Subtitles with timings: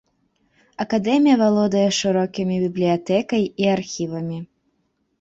[0.85, 4.37] Акадэмія валодае шырокімі бібліятэкай і архівамі.